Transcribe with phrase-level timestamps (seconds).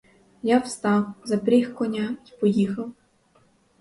[0.43, 2.91] Я встав, запріг коня й поїхав.